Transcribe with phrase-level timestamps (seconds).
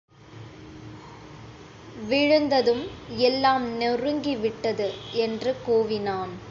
[2.09, 2.83] விழுந்ததும்,
[3.21, 4.89] எல்லாம் நொறுங்கி விட்டது!
[5.13, 6.33] என்று கூவினான்.